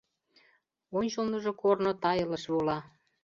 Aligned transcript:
Ончылныжо 0.97 1.51
корно 1.61 1.91
тайылыш 2.03 2.43
вола. 2.53 2.77